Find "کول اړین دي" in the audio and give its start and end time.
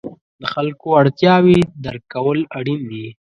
2.13-3.05